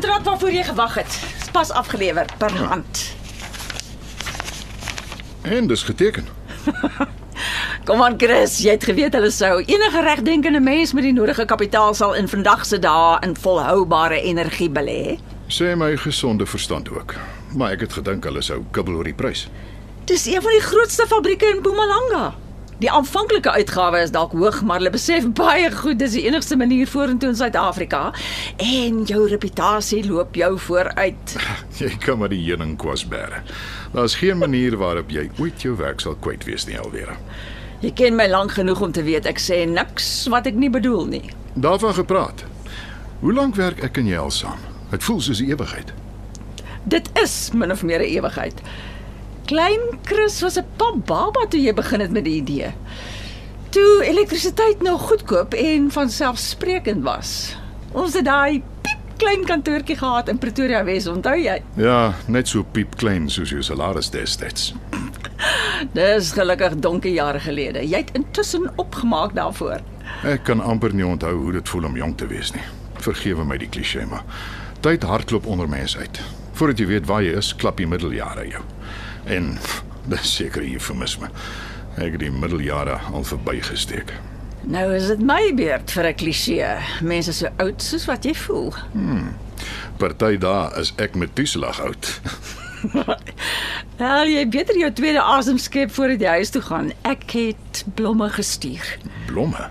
[0.00, 3.00] Kontrak waarvoor jy gewag het, is pas afgelewer per hand.
[5.42, 6.24] En dis geteken.
[7.84, 11.92] Kom aan Chris, jy het geweet hulle sou enige regdenkende mens met die nodige kapitaal
[11.94, 15.18] sal in vandag se dae in volhoubare energie belê.
[15.52, 17.18] Sê my gesonde verstand ook.
[17.52, 19.50] Maar ek het gedink hulle sou kibbel oor die prys.
[20.08, 22.30] Dis een van die grootste fabrieke in Mpumalanga.
[22.80, 26.88] Die aanvanklike uitgawe is dalk hoog, maar hulle besef baie goed dis die enigste manier
[26.88, 28.06] vorentoe in Suid-Afrika
[28.64, 31.34] en jou reputasie loop jou vooruit.
[31.82, 33.42] Jy kan maar die heuning kwas bære.
[33.92, 37.12] Daar's geen manier waarop jy ooit jou werk sal kwyt wees nie alweer.
[37.84, 41.04] Jy ken my lank genoeg om te weet ek sê niks wat ek nie bedoel
[41.10, 41.24] nie.
[41.60, 42.46] Daarvan gepraat.
[43.20, 44.60] Hoe lank werk ek en jy al saam?
[44.88, 45.92] Dit voel soos 'n ewigheid.
[46.88, 48.56] Dit is min of meer 'n ewigheid.
[49.50, 52.70] Klein Chris was 'n pap baba toe jy begin het met die idee.
[53.68, 57.56] Toe elektrisiteit nog goedkoop en van selfsprekend was.
[57.92, 61.62] Ons het daai piep klein kantoortjie gehad in Pretoria Wes, onthou jy?
[61.74, 64.74] Ja, net so piep klein soos jou salaris destyds.
[65.98, 67.88] Dis gelukkig donker jare gelede.
[67.88, 69.80] Jy het intussen opgemaak daarvoor.
[70.22, 72.66] Ek kan amper nie onthou hoe dit voel om jonk te wees nie.
[72.94, 74.22] Vergewe my die kliseë, maar
[74.80, 76.20] tyd hardloop onder mens uit.
[76.52, 78.62] Voordat jy weet waar jy is, klap die middeljare jou.
[79.24, 79.58] En
[80.08, 81.28] dis seker eufemisme.
[81.96, 84.12] Ek het die middeljare al verbygesteek.
[84.62, 86.72] Nou is dit my beurt vir 'n kliseë.
[87.02, 88.74] Mense so oud soos wat jy voel.
[89.96, 92.20] Party dae is ek met toeslag oud.
[94.00, 96.92] Wel, jy beter jou tweede asem skep voordat jy huis toe gaan.
[97.02, 98.98] Ek het blomme gestuur.
[99.26, 99.68] Blomme.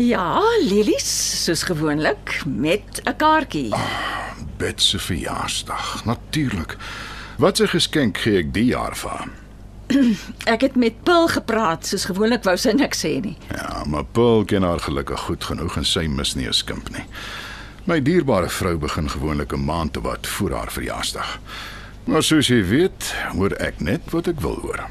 [0.00, 3.74] Ja, lilies soos gewoonlik met 'n kaartjie.
[4.56, 6.04] Bet se verjaarsdag.
[6.04, 6.76] Natuurlik.
[7.42, 9.30] Wat 'n geskenk gee ek die jaar vir haar?
[10.54, 13.34] Ek het met Pil gepraat, soos gewoonlik wou sy niks sê nie.
[13.50, 17.02] Ja, maar Paul ken haar gelukkig goed genoeg en sy mis nie 'n skimp nie.
[17.84, 21.40] My dierbare vrou begin gewoonlik 'n maand te wat voor haar verjaarsdag.
[22.04, 24.86] Maar soos jy weet, hoor ek net wat ek wil hoor.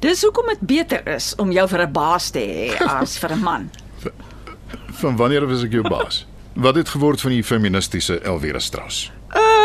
[0.00, 3.42] Dis hoekom dit beter is om jou vir 'n baas te hê as vir 'n
[3.42, 3.70] man.
[5.00, 6.26] Van wanneer was ek jou baas?
[6.54, 9.17] Wat het geword van die feministiese Elvira Strauss?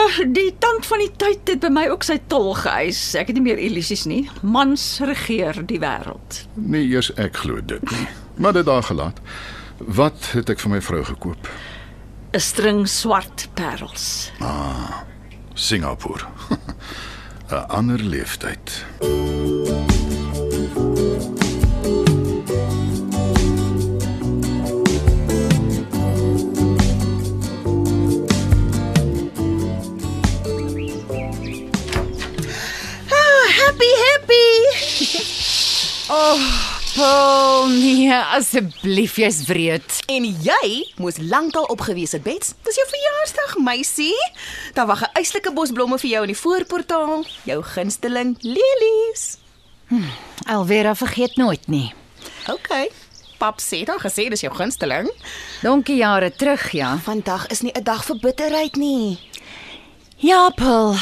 [0.03, 3.00] Uh, die tand van die tyd het by my ook sy tol geëis.
[3.19, 4.24] Ek het nie meer illusies nie.
[4.41, 6.44] Mans regeer die wêreld.
[6.56, 8.08] Nee, eers ek glo dit nie.
[8.36, 9.22] Maar dit daar gelaat.
[9.78, 11.50] Wat het ek vir my vrou gekoop?
[12.34, 14.31] 'n String swart parels.
[15.53, 16.25] Singapore.
[17.52, 18.85] 'n Ander leeftyd.
[38.33, 39.99] Asseblief, jy's wreed.
[40.11, 40.69] En jy
[41.01, 42.53] moes lankal opgewees het, Bets.
[42.66, 44.17] Dis jou verjaarsdag, meisie.
[44.73, 47.25] Daar wag 'n eislike bos blomme vir jou in die voorportaal.
[47.43, 49.38] Jou gunsteling lelies.
[50.47, 51.93] Alvera vergeet nooit nie.
[52.49, 52.89] OK.
[53.38, 55.11] Pap sê dan gesê dis jou gunsteling.
[55.61, 56.97] Donkie jare terug, ja.
[56.97, 59.19] Vandag is nie 'n dag vir bitterheid nie.
[60.17, 60.95] Ja, Paul.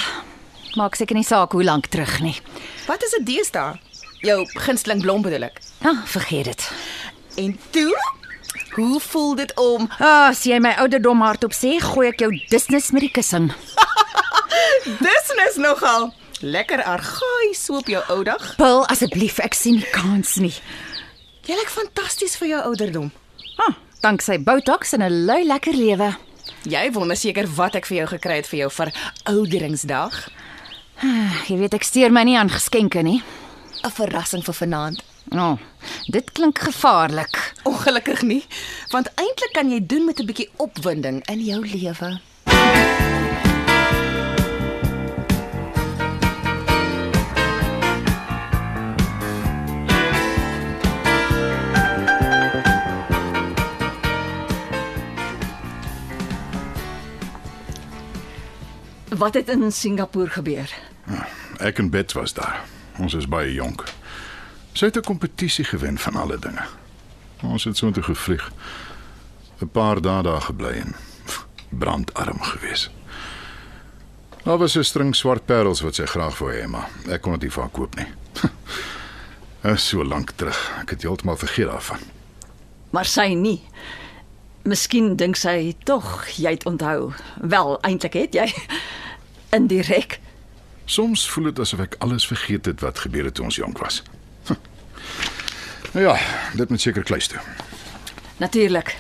[0.76, 2.40] Maak seker nie saak hoe lank terug nie.
[2.88, 3.80] Wat is dit deesdae?
[4.22, 5.62] Jou gunsteling blom bedoel ek.
[5.82, 6.72] Ah, vergeet dit.
[7.36, 7.94] En toe?
[8.76, 12.92] Hoe voel dit om Ah, as jy my ouderdom hardop sê, gooi ek jou disnes
[12.92, 13.52] met die kussing.
[15.52, 18.54] Dis nogal lekker argaai so op jou ou dag.
[18.58, 20.54] Paul, asseblief, ek sien nie kans nie.
[21.46, 23.12] Jy lyk fantasties vir jou ouderdom.
[23.60, 26.16] Ah, danksy Botox en 'n lui lekker lewe.
[26.64, 30.30] Jy wonder seker wat ek vir jou gekry het vir jou verouderingsdag.
[31.50, 33.22] Jy weet ek steur my nie aan geskenke nie.
[33.84, 35.11] 'n Verrassing vir vanaand.
[35.24, 35.60] Nou, oh,
[36.06, 37.54] dit klink gevaarlik.
[37.64, 38.46] Ongelukkig nie,
[38.90, 42.20] want eintlik kan jy doen met 'n bietjie opwinding in jou lewe.
[59.18, 60.74] Wat het in Singapore gebeur?
[61.58, 62.64] Ek en Bet was daar.
[62.98, 63.84] Ons is baie jonk.
[64.82, 66.66] Sy het 'n kompetisie gewen van alle dinge.
[67.42, 68.52] Ons het so intoe gevlieg.
[69.60, 70.96] 'n paar dae daar gebly en
[71.70, 72.90] brandarm gewees.
[74.44, 77.42] Daar was 'n string swart parels wat sy graag wou hê, maar ek kon dit
[77.42, 78.08] nie vir haar koop nie.
[79.62, 80.72] Dit is so lank terug.
[80.80, 82.00] Ek het heeltemal vergeet daarvan.
[82.90, 83.62] Maar sy nie.
[84.64, 87.14] Miskien dink sy tog jy het onthou.
[87.42, 88.54] Wel, eintlik het jy
[89.58, 90.20] indirek.
[90.86, 94.04] Soms voel dit asof ek alles vergeet het wat gebeur het toe ons jonk was.
[95.92, 96.18] Nou ja,
[96.56, 97.40] dit moet seker kluis toe.
[98.38, 98.96] Natuurlik.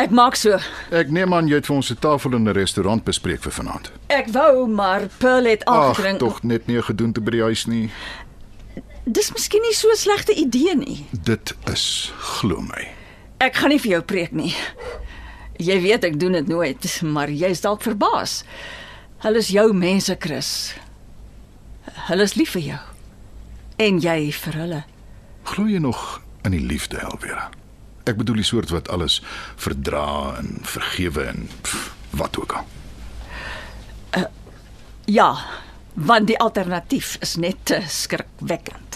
[0.00, 0.56] Ek maak so.
[0.96, 3.90] Ek neem aan jy het vir ons 'n tafel in 'n restaurant bespreek vir vanaand.
[4.08, 6.18] Ek wou, maar Pearl het Ag, aangedring.
[6.18, 7.90] tog net nie 'n gedoente by die huis nie.
[9.04, 11.06] Dis miskien nie so 'n slegte idee nie.
[11.24, 12.88] Dit is glo my.
[13.38, 14.54] Ek gaan nie vir jou preek nie.
[15.58, 18.44] Jy weet ek doen dit nooit, maar jy's dalk verbaas.
[19.18, 20.74] Hulle is jou mense, Chris.
[22.08, 22.78] Hulle is lief vir jou.
[23.78, 24.84] En jy vir hulle.
[25.50, 27.48] Glo jy nog in die liefde, Elvira?
[28.08, 29.20] Ek bedoel die soort wat alles
[29.60, 32.68] verdra en vergewe en pff, wat ook al.
[35.10, 35.38] Ja,
[35.94, 38.89] want die alternatief is net te skrikwekkend.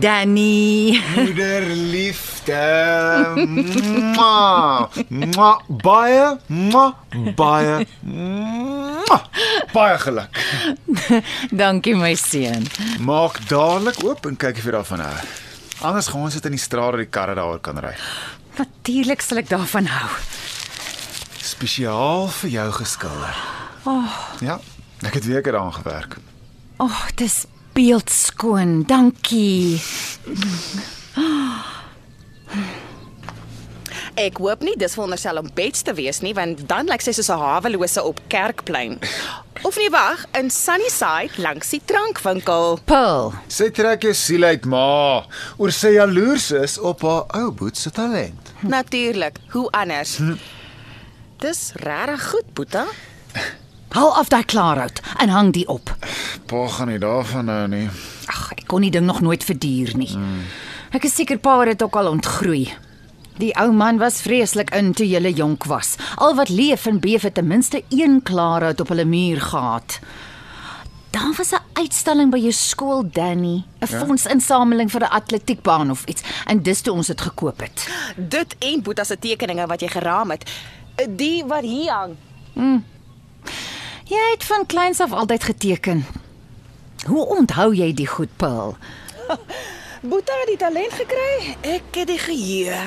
[0.00, 1.02] Danny.
[1.14, 2.62] Moederliefde.
[3.36, 4.88] Mwah.
[5.08, 5.60] Mwah.
[5.68, 6.94] Baie, mwah,
[7.36, 9.24] baie, mwah.
[9.72, 10.40] baie geluk.
[11.50, 12.64] Dankie my seun.
[13.04, 15.20] Maak dadelik oop en kyk of jy daarvan hou.
[15.84, 17.92] Anders gaan ons dit in die straat dat die karre daaroor kan ry.
[18.56, 20.10] Natuurlik sal ek daarvan hou.
[21.44, 23.36] Spesiaal vir jou geskilder.
[23.84, 24.20] Oh.
[24.44, 24.60] Ja,
[25.04, 26.20] ek het weke daaraan gewerk.
[26.80, 28.82] O, oh, dis beeldskoon.
[28.86, 29.80] Dankie.
[34.20, 37.30] Ek hoop nie dis veronderstel om bets te wees nie, want dan lyk sy soos
[37.30, 38.98] 'n hawelose op Kerkplein.
[39.62, 42.78] Of nee, wag, in Sunnyside langs die drankwinkel.
[42.84, 43.32] Pearl.
[43.48, 45.24] Sy trek jou siel uit, ma,
[45.58, 48.52] oor sy jaloers is op haar ou boet se talent.
[48.60, 50.18] Natuurlik, hoe anders?
[51.40, 52.86] Dis regtig goed, Boeta.
[53.90, 55.90] Haal af daai klaarhout en hang die op.
[56.46, 57.88] Pa gaan nie daarvan nou nie.
[58.30, 60.10] Ag, ek kon die ding nog nooit verduur nie.
[60.94, 62.68] Ek is seker pa het dit ook al ontgroei.
[63.40, 65.96] Die ou man was vreeslik in toe julle jonk was.
[66.16, 69.98] Al wat leef en beef het ten minste een klaarhout op hulle muur gehad.
[71.10, 73.98] Daar was 'n uitstalling by jou skool, Danny, 'n ja?
[73.98, 77.88] fondsinsameling vir 'n atletiekbaan of iets, en dis toe ons dit gekoop het.
[78.16, 80.50] Dit en Boeta se tekeninge wat jy geraam het.
[81.08, 82.16] Die wat hier hang.
[84.10, 86.04] Jy het van kleins af altyd geteken.
[87.06, 88.76] Hoe onthou jy die goed, Pearl?
[90.10, 91.54] Boeta het die talent gekry.
[91.76, 92.80] Ek het die geheue.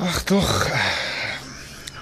[0.00, 0.48] Ag tog.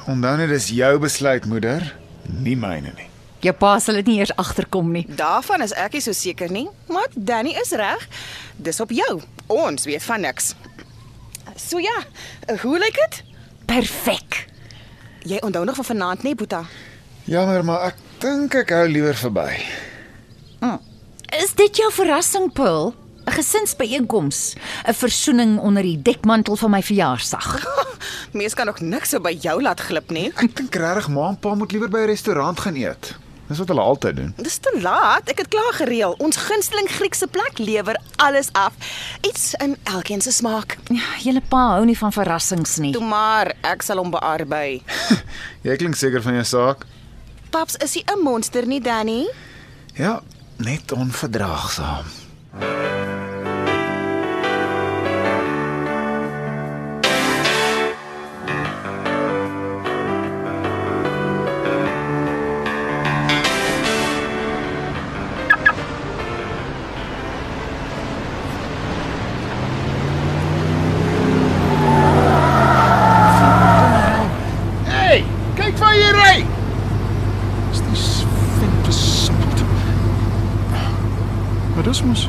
[0.07, 1.83] Onthou net dis jou besluit, moeder,
[2.31, 3.09] nie myne nie.
[3.43, 5.03] Jou pa sal dit nie eers agterkom nie.
[5.09, 8.05] Daarvan is ek nie so seker nie, maar Danny is reg.
[8.57, 9.17] Dis op jou.
[9.51, 10.53] Ons weet van niks.
[11.59, 11.97] So ja,
[12.63, 13.19] hoe lyk dit?
[13.67, 14.45] Perfek.
[15.27, 16.63] Jy onthou nog van vanaand nie, Boeta?
[17.31, 19.53] Jammer, maar ek dink ek hou liewer verby.
[21.39, 22.91] Is dit jou verrassing, Pearl?
[23.23, 24.55] 'n Gesinsbyeenkoms,
[24.89, 27.47] 'n versoening onder die dekmantel van my verjaarsdag.
[28.35, 30.33] Mees kan nog niks so by jou laat glip nie.
[30.35, 33.15] Ek dink regtig ma en pa moet liewer by 'n restaurant gaan eet.
[33.47, 34.35] Dis wat hulle altyd doen.
[34.37, 35.31] Dis te laat.
[35.31, 36.15] Ek het klaar gereël.
[36.19, 38.75] Ons gunsteling Griekse plek lewer alles af.
[39.23, 40.79] Iets in elkeen se smaak.
[40.91, 42.93] Ja, julle pa hou nie van verrassings nie.
[42.93, 44.83] Toe maar, ek sal hom bearbei.
[45.67, 46.87] Jy klink seker van jou saak.
[47.51, 49.27] Paps, is hy 'n monster nie, Danny?
[49.95, 50.23] Ja,
[50.57, 52.07] net onverdraagsaam.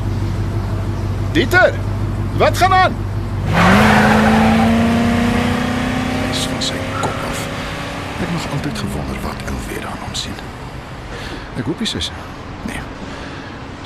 [1.32, 1.74] Dieter,
[2.36, 2.96] wat gaan aan?
[6.30, 7.46] Dis van sy kop af.
[8.20, 10.38] Ek het nog altyd gewonder wat Elvira aan hom sien.
[11.56, 12.00] Ek hoop hy sê
[12.68, 12.82] nee.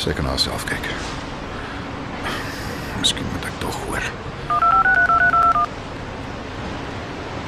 [0.03, 0.91] Sy kan haarself kyk.
[3.01, 4.11] Miskien moet ek tog hoor.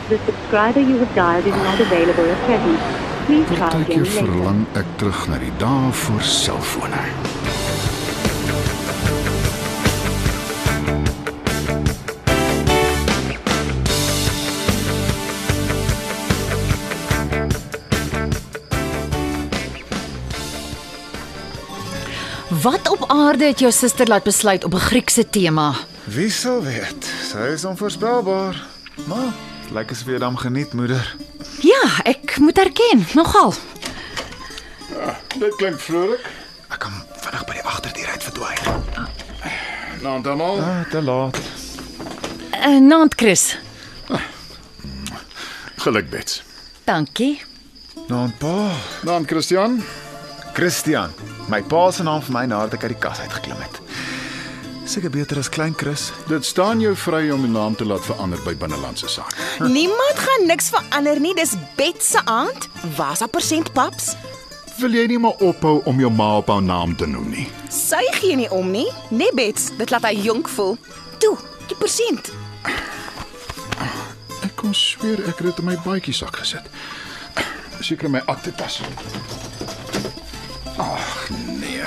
[0.08, 2.80] The subscriber you have dialed is not available at present.
[3.26, 4.24] Please try again later.
[4.24, 7.04] verlang ek terug na die dae voor selfone.
[22.62, 25.74] Wat op aarde het jou suster laat besluit op 'n Griekse tema?
[26.04, 27.12] Wie sal weet?
[27.30, 28.64] Sy is onvoorspelbaar.
[29.06, 31.16] Maar dit lyk asof jy hom geniet, moeder.
[31.60, 33.54] Ja, ek moet erken, nogal.
[35.38, 36.20] Dit klink vrolik.
[36.68, 38.82] Ek kan vinnig by die agterdeur uit verdwyn.
[40.02, 40.58] Nou dan al.
[40.60, 41.38] Ah, te laat.
[42.66, 43.58] Uh, Naand Chris.
[45.76, 46.42] Geluk bets.
[46.84, 47.42] Dankie.
[48.06, 48.70] Nou, pa.
[49.02, 49.82] Dan Christian.
[50.58, 51.12] Christian.
[51.46, 53.76] My pa se naam vir my nadat ek uit die kas uitgeklim het.
[54.90, 56.08] Seker beter as klein Chris.
[56.26, 59.38] Dit staan jou vry om die naam te laat verander by binnelandse sake.
[59.76, 61.30] Niemand gaan niks verander nie.
[61.38, 62.66] Dis Bet se aand.
[62.96, 64.16] Waar's haar persent paps?
[64.80, 67.46] Wil jy nie maar ophou om jou ma op haar naam te noem nie?
[67.70, 68.88] Sy gee nie om nie.
[69.14, 70.74] Nee, Bets, dit laat haar jonk voel.
[71.22, 71.36] Toe,
[71.70, 72.32] die persent.
[74.42, 76.66] Ek kon sweer ek het dit in my baadjie sak gesit.
[77.78, 78.80] Seker my aktetas.
[80.78, 81.30] Ag
[81.60, 81.82] nee.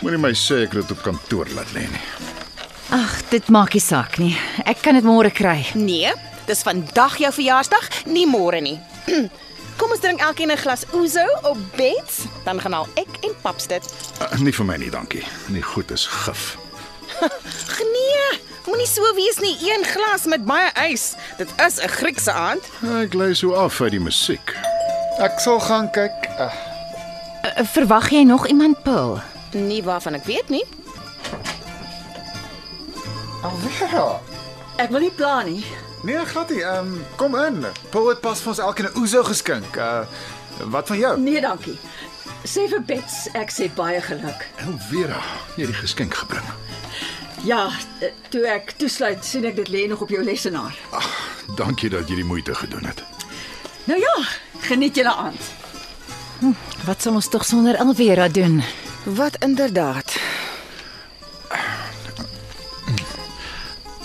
[0.00, 2.04] Moenie my sê ek het dit op kantoor laat lê nie.
[2.96, 4.32] Ag, dit maak nie saak nie.
[4.64, 5.60] Ek kan dit môre kry.
[5.76, 6.10] Nee,
[6.48, 8.78] dis vandag jou verjaarsdag, nie môre nie.
[9.80, 13.66] Kom ons drink elkeen 'n glas ouzo op Bets, dan gaan al ek en paps
[13.66, 13.84] dit.
[14.20, 15.24] Uh, nie vir my nie, dankie.
[15.48, 16.56] Die goed is gif.
[17.80, 19.56] Nee, moenie so wees nie.
[19.70, 21.14] Een glas met baie ys.
[21.38, 22.64] Dit is 'n Griekse aand.
[23.02, 24.56] Ek lei so af uit die musiek.
[25.18, 26.28] Ek sal gaan kyk.
[26.38, 26.52] Uh,
[27.66, 29.20] verwag jy nog iemand, Paul?
[29.52, 30.64] Nie waarvan ek weet nie.
[33.42, 34.20] Alvera.
[34.76, 35.64] Ek wil nie pla nie.
[36.02, 36.62] Nee, glad nie.
[36.62, 37.64] Ehm um, kom in.
[37.90, 39.76] Paul het pas vir ons elkeen 'n ouzo geskink.
[39.76, 40.04] Uh
[40.70, 41.20] wat van jou?
[41.20, 41.78] Nee, dankie.
[42.44, 44.46] Sê vir Bets ek sê baie geluk.
[44.56, 45.20] Elvera,
[45.56, 46.44] jy het die geskenk gebring.
[47.44, 50.76] Ja, eh, toe ek toesluit, sien ek dit lê nog op jou lesenaar.
[51.56, 53.02] Dankie dat jy die moeite gedoen het.
[53.84, 54.16] Nou ja,
[54.60, 55.59] geniet julle aand.
[56.84, 58.62] Wat sal ons tog sonder Elvera doen?
[59.04, 60.16] Wat inderdaad.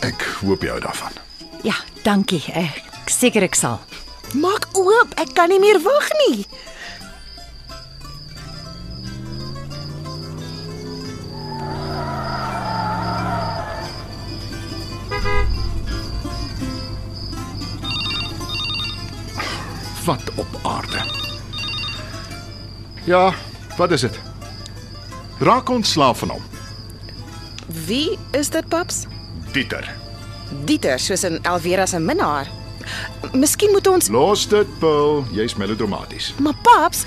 [0.03, 1.15] Ek hoop jy hou daarvan.
[1.63, 2.43] Ja, dankie.
[2.51, 3.79] Ek seker ek sal.
[4.35, 6.45] Maak oop, ek kan nie meer wag nie.
[20.05, 21.24] Wat op aarde?
[23.05, 23.33] Ja,
[23.77, 24.19] wat is dit?
[25.39, 26.41] Raak ontslaaf van hom.
[27.85, 29.05] Wie is dit, paps?
[29.51, 29.93] Dieter.
[30.65, 32.49] Dieter, soos in Elvera se minnaar.
[33.33, 35.25] Miskien moet ons Los dit, Paul.
[35.31, 36.33] Jy's melodramaties.
[36.41, 37.03] Maar paps,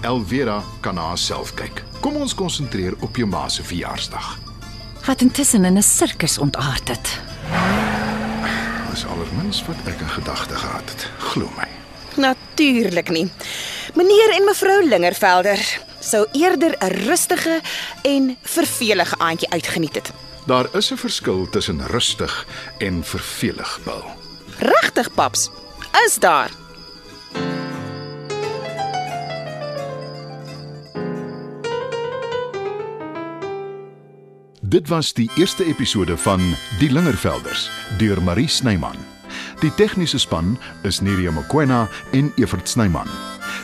[0.00, 1.84] Elvera kan na haarself kyk.
[2.00, 4.38] Kom ons konsentreer op jou ma se verjaarsdag.
[5.06, 7.20] Wat intussen in 'n sirkus ontaard het.
[8.90, 11.10] Dis allermins wat ek in gedagte gehad het.
[11.18, 11.68] Glo my.
[12.16, 13.30] Natuurlik nie.
[13.94, 17.60] Meneer en mevrou Lingervelder sou eerder 'n rustige
[18.02, 20.12] en vervelige aandjie uitgeniet het.
[20.46, 22.46] Daar is 'n verskil tussen rustig
[22.78, 24.04] en vervelig, Paul.
[24.58, 25.50] Regtig, paps?
[26.06, 26.50] Is daar?
[34.70, 39.19] Dit was die eerste episode van Die Lingervelders deur Marie Snyman.
[39.60, 43.08] Die tegniese span is Neriya Mkwena en Evert Snyman.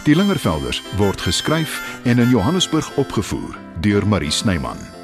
[0.04, 4.95] Die Lingervelders word geskryf en in Johannesburg opgevoer deur Marie Snyman.